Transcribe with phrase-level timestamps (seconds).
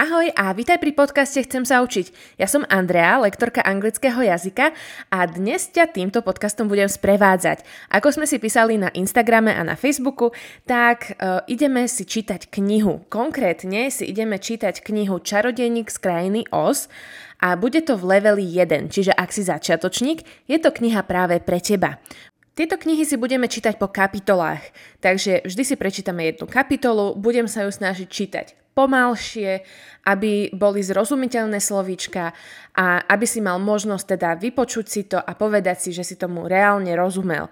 [0.00, 2.40] Ahoj a vítaj pri podcaste Chcem sa učiť.
[2.40, 4.72] Ja som Andrea, lektorka anglického jazyka
[5.12, 7.60] a dnes ťa týmto podcastom budem sprevádzať.
[7.92, 10.32] Ako sme si písali na Instagrame a na Facebooku,
[10.64, 13.04] tak uh, ideme si čítať knihu.
[13.12, 16.88] Konkrétne si ideme čítať knihu Čarodejník z krajiny Oz
[17.36, 21.60] a bude to v leveli 1, čiže ak si začiatočník, je to kniha práve pre
[21.60, 22.00] teba.
[22.56, 24.64] Tieto knihy si budeme čítať po kapitolách,
[25.04, 29.62] takže vždy si prečítame jednu kapitolu, budem sa ju snažiť čítať pomalšie,
[30.06, 32.32] aby boli zrozumiteľné slovíčka
[32.74, 36.46] a aby si mal možnosť teda vypočuť si to a povedať si, že si tomu
[36.46, 37.50] reálne rozumel.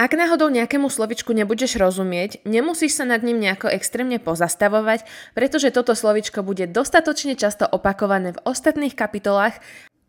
[0.00, 5.94] Ak náhodou nejakému slovičku nebudeš rozumieť, nemusíš sa nad ním nejako extrémne pozastavovať, pretože toto
[5.94, 9.62] slovičko bude dostatočne často opakované v ostatných kapitolách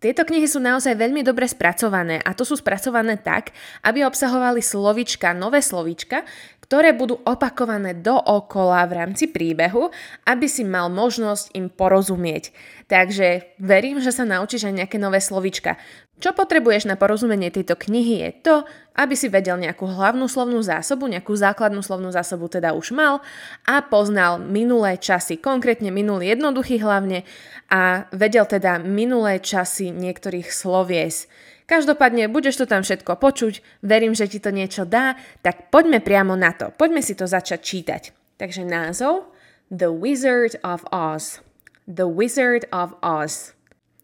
[0.04, 3.56] tieto knihy sú naozaj veľmi dobre spracované a to sú spracované tak,
[3.88, 6.28] aby obsahovali slovička, nové slovička,
[6.64, 9.92] ktoré budú opakované dookola v rámci príbehu,
[10.24, 12.56] aby si mal možnosť im porozumieť.
[12.88, 15.76] Takže verím, že sa naučíš aj nejaké nové slovička.
[16.24, 18.56] Čo potrebuješ na porozumenie tejto knihy je to,
[18.96, 23.20] aby si vedel nejakú hlavnú slovnú zásobu, nejakú základnú slovnú zásobu teda už mal
[23.68, 27.28] a poznal minulé časy, konkrétne minulý jednoduchý hlavne
[27.68, 31.28] a vedel teda minulé časy niektorých slovies.
[31.64, 36.36] Každopádne, budeš to tam všetko počuť, verím, že ti to niečo dá, tak poďme priamo
[36.36, 36.76] na to.
[36.76, 38.04] Poďme si to začať čítať.
[38.36, 39.32] Takže názov
[39.72, 41.40] The Wizard of Oz.
[41.88, 43.56] The Wizard of Oz.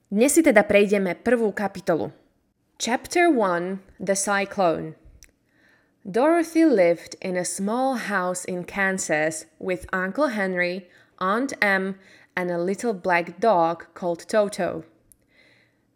[0.08, 2.16] Dnes si teda prejdeme prvú kapitolu.
[2.80, 4.96] Chapter 1 The Cyclone
[6.08, 10.88] Dorothy lived in a small house in Kansas with Uncle Henry,
[11.20, 12.00] Aunt Em,
[12.40, 14.88] and a little black dog called Toto.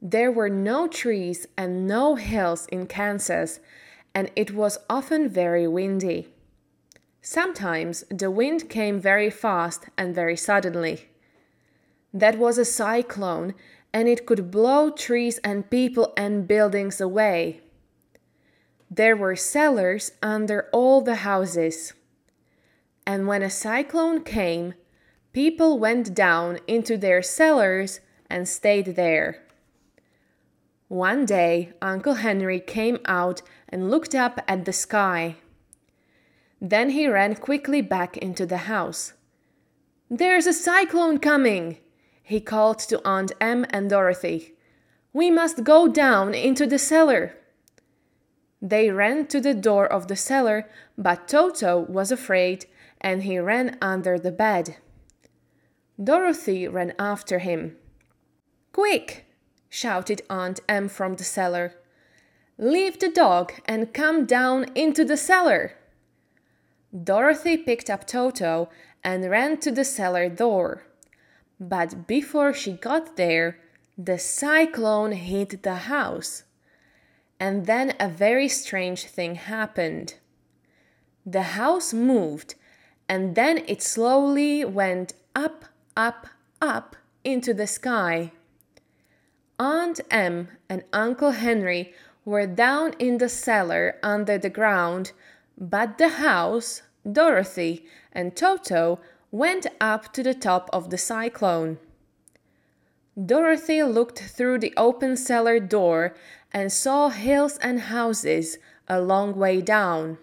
[0.05, 3.61] There were no trees and no hills in Kansas,
[4.13, 6.27] and it was often very windy.
[7.21, 11.07] Sometimes the wind came very fast and very suddenly.
[12.13, 13.53] That was a cyclone,
[13.93, 17.61] and it could blow trees and people and buildings away.
[18.91, 21.93] There were cellars under all the houses.
[23.07, 24.73] And when a cyclone came,
[25.31, 29.39] people went down into their cellars and stayed there.
[30.93, 35.37] One day, Uncle Henry came out and looked up at the sky.
[36.61, 39.13] Then he ran quickly back into the house.
[40.07, 41.79] There's a cyclone coming,
[42.21, 44.53] he called to Aunt Em and Dorothy.
[45.13, 47.39] We must go down into the cellar.
[48.61, 52.67] They ran to the door of the cellar, but Toto was afraid
[53.01, 54.77] and he ran under the bed.
[55.97, 57.77] Dorothy ran after him.
[58.71, 59.25] Quick!
[59.73, 61.73] Shouted Aunt Em from the cellar.
[62.59, 65.73] Leave the dog and come down into the cellar.
[66.93, 68.69] Dorothy picked up Toto
[69.03, 70.83] and ran to the cellar door.
[71.59, 73.57] But before she got there,
[73.97, 76.43] the cyclone hit the house.
[77.39, 80.13] And then a very strange thing happened.
[81.25, 82.53] The house moved,
[83.09, 85.65] and then it slowly went up,
[85.97, 86.27] up,
[86.61, 88.33] up into the sky.
[89.63, 91.93] Aunt Em and Uncle Henry
[92.25, 95.13] were down in the cellar under the ground,
[95.57, 98.99] but the house, Dorothy, and Toto
[99.31, 101.77] went up to the top of the cyclone.
[103.15, 106.13] Dorothy looked through the open cellar door
[106.51, 108.57] and saw hills and houses
[108.89, 110.17] a long way down.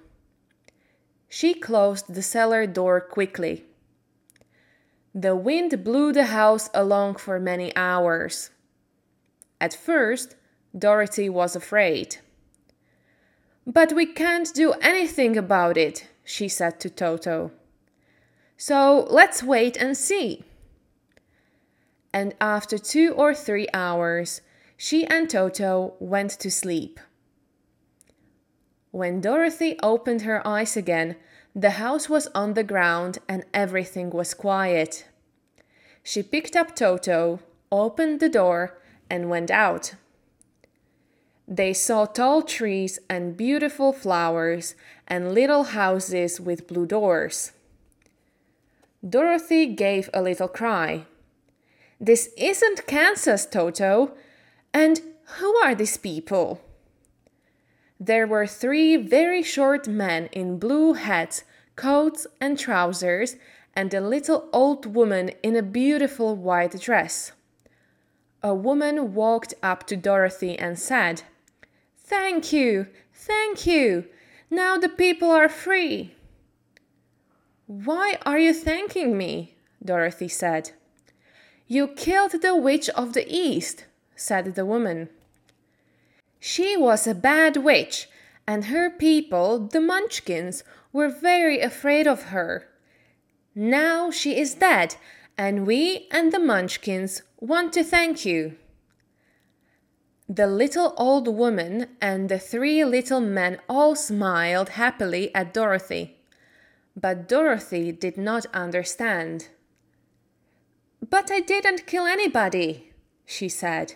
[1.31, 3.65] She closed the cellar door quickly.
[5.15, 8.51] The wind blew the house along for many hours.
[9.61, 10.37] At first,
[10.77, 12.17] Dorothy was afraid.
[13.67, 17.53] But we can't do anything about it, she said to Toto.
[18.57, 20.45] So let's wait and see.
[22.13, 24.41] And after two or three hours,
[24.77, 26.99] she and Toto went to sleep.
[28.91, 31.17] When Dorothy opened her eyes again,
[31.55, 35.07] the house was on the ground and everything was quiet.
[36.03, 38.80] She picked up Toto, opened the door,
[39.11, 39.95] and went out.
[41.49, 44.77] They saw tall trees and beautiful flowers
[45.09, 47.51] and little houses with blue doors.
[49.07, 51.07] Dorothy gave a little cry.
[52.01, 54.13] This isn't Kansas, Toto.
[54.73, 55.01] And
[55.39, 56.61] who are these people?
[57.99, 61.45] There were three very short men in blue hats,
[61.77, 63.37] coats, and trousers,
[63.75, 67.33] and a little old woman in a beautiful white dress.
[68.43, 71.23] A woman walked up to Dorothy and said,
[71.99, 74.07] Thank you, thank you.
[74.51, 76.15] Now the people are free.
[77.67, 79.55] Why are you thanking me?
[79.85, 80.73] Dorothy said.
[81.69, 83.85] You killed the witch of the east,
[84.17, 85.09] said the woman.
[86.41, 88.09] She was a bad witch,
[88.47, 92.67] and her people, the Munchkins, were very afraid of her.
[93.55, 94.97] Now she is dead,
[95.39, 98.57] and we and the Munchkins want to thank you.
[100.29, 106.19] The little old woman and the three little men all smiled happily at Dorothy.
[106.95, 109.49] But Dorothy did not understand.
[111.09, 112.93] But I didn't kill anybody,
[113.27, 113.95] she said.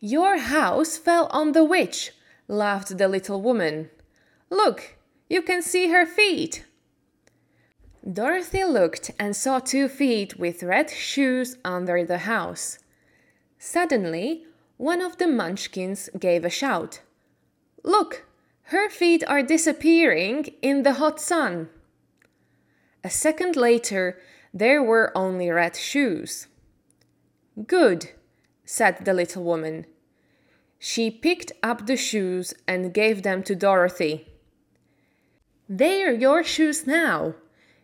[0.00, 2.12] Your house fell on the witch,
[2.48, 3.90] laughed the little woman.
[4.50, 4.96] Look,
[5.28, 6.64] you can see her feet.
[8.10, 12.78] Dorothy looked and saw two feet with red shoes under the house.
[13.58, 14.44] Suddenly,
[14.78, 17.02] one of the munchkins gave a shout.
[17.84, 18.24] Look,
[18.64, 21.68] her feet are disappearing in the hot sun.
[23.04, 24.18] A second later,
[24.54, 26.46] there were only red shoes.
[27.66, 28.12] Good,
[28.64, 29.84] said the little woman.
[30.78, 34.28] She picked up the shoes and gave them to Dorothy.
[35.68, 37.34] They are your shoes now.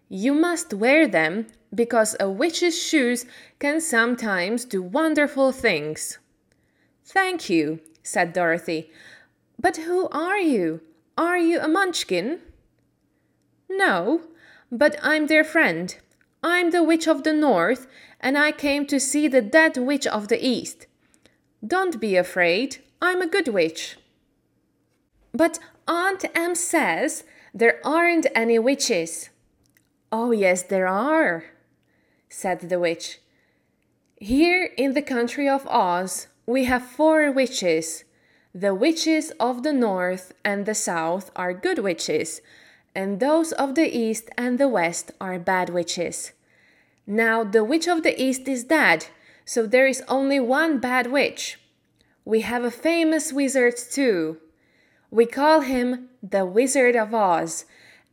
[0.08, 3.26] You must wear them because a witch's shoes
[3.58, 6.18] can sometimes do wonderful things.
[7.04, 8.90] Thank you, said Dorothy.
[9.58, 10.80] But who are you?
[11.16, 12.40] Are you a munchkin?
[13.68, 14.22] No,
[14.70, 15.96] but I'm their friend.
[16.42, 17.86] I'm the witch of the north,
[18.20, 20.86] and I came to see the dead witch of the east.
[21.66, 23.96] Don't be afraid, I'm a good witch.
[25.32, 25.58] But
[25.88, 27.24] Aunt Em says
[27.54, 29.30] there aren't any witches.
[30.16, 31.46] Oh, yes, there are,
[32.28, 33.19] said the witch.
[34.14, 38.05] Here in the country of Oz, we have four witches.
[38.55, 42.40] The witches of the north and the south are good witches,
[42.94, 46.31] and those of the east and the west are bad witches.
[47.08, 49.08] Now, the witch of the east is dead,
[49.44, 51.58] so there is only one bad witch.
[52.25, 54.37] We have a famous wizard too.
[55.10, 57.64] We call him the Wizard of Oz,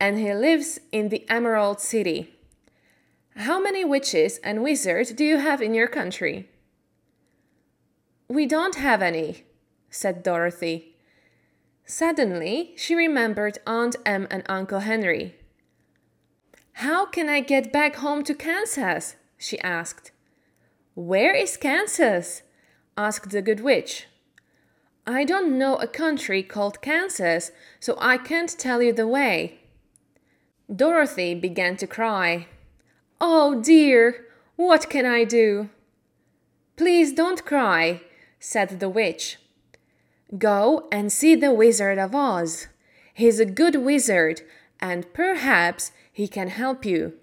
[0.02, 2.34] and he lives in the Emerald City.
[3.36, 6.48] How many witches and wizards do you have in your country?
[8.26, 9.44] We don't have any,
[9.90, 10.96] said Dorothy.
[11.86, 15.36] Suddenly, she remembered Aunt Em and Uncle Henry.
[16.84, 19.14] How can I get back home to Kansas?
[19.38, 20.10] she asked.
[20.94, 22.42] Where is Kansas?
[22.96, 24.08] asked the good witch.
[25.06, 29.60] I don't know a country called Kansas, so I can't tell you the way.
[30.74, 32.46] Dorothy began to cry.
[33.20, 34.26] Oh dear,
[34.56, 35.70] what can I do?
[36.76, 38.02] Please don't cry,
[38.38, 39.38] said the witch.
[40.38, 42.68] Go and see the Wizard of Oz.
[43.14, 44.40] He's a good wizard,
[44.80, 47.14] and perhaps he can help you.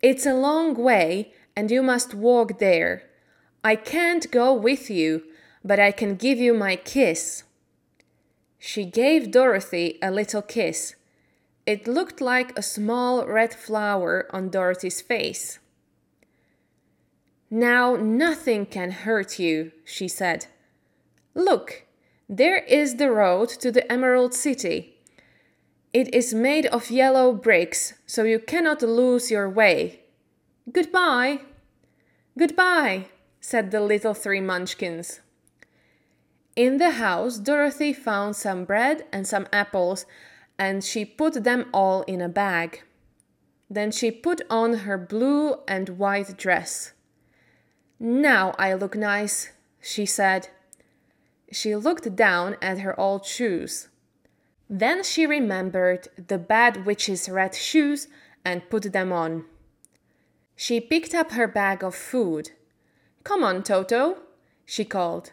[0.00, 3.02] It's a long way, and you must walk there.
[3.62, 5.24] I can't go with you,
[5.64, 7.42] but I can give you my kiss.
[8.58, 10.94] She gave Dorothy a little kiss.
[11.66, 15.58] It looked like a small red flower on Dorothy's face.
[17.50, 20.46] Now nothing can hurt you, she said.
[21.34, 21.84] Look,
[22.28, 24.96] there is the road to the Emerald City.
[25.92, 30.00] It is made of yellow bricks, so you cannot lose your way.
[30.70, 31.40] Goodbye.
[32.38, 33.06] Goodbye,
[33.40, 35.20] said the little three munchkins.
[36.54, 40.04] In the house, Dorothy found some bread and some apples,
[40.58, 42.82] and she put them all in a bag.
[43.68, 46.92] Then she put on her blue and white dress.
[47.98, 50.48] Now I look nice, she said.
[51.50, 53.88] She looked down at her old shoes.
[54.68, 58.08] Then she remembered the bad witch's red shoes
[58.44, 59.44] and put them on.
[60.56, 62.50] She picked up her bag of food.
[63.24, 64.18] Come on, Toto,
[64.64, 65.32] she called.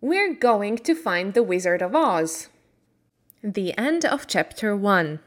[0.00, 2.48] We're going to find the Wizard of Oz.
[3.38, 5.22] The end of chapter 1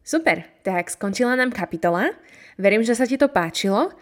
[0.00, 2.16] Super, tak skončila nám kapitola.
[2.56, 3.92] Verím, že sa ti to páčilo.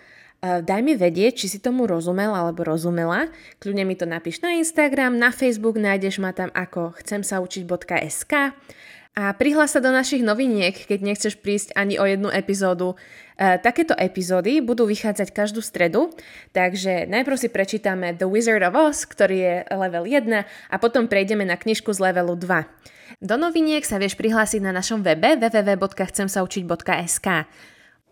[0.45, 3.33] Eh, daj mi vedieť, či si tomu rozumel alebo rozumela.
[3.59, 8.55] Kľudne mi to napíš na Instagram, na Facebook, nájdeš ma tam ako chcem sa učiť.sk
[9.15, 12.99] a prihlás sa do našich noviniek, keď nechceš prísť ani o jednu epizódu.
[13.39, 16.11] E, takéto epizódy budú vychádzať každú stredu,
[16.51, 21.47] takže najprv si prečítame The Wizard of Oz, ktorý je level 1 a potom prejdeme
[21.47, 23.23] na knižku z levelu 2.
[23.23, 27.29] Do noviniek sa vieš prihlásiť na našom webe www.chcemsaučiť.sk.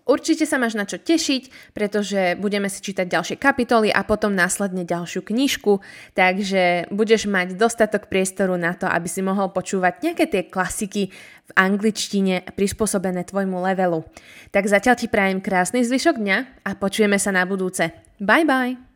[0.02, 4.82] Určite sa máš na čo tešiť, pretože budeme si čítať ďalšie kapitoly a potom následne
[4.82, 5.78] ďalšiu knižku,
[6.18, 11.14] takže budeš mať dostatok priestoru na to, aby si mohol počúvať nejaké tie klasiky
[11.46, 14.02] v angličtine prispôsobené tvojmu levelu.
[14.50, 17.94] Tak zatiaľ ti prajem krásny zvyšok dňa a počujeme sa na budúce.
[18.18, 18.91] Bye bye!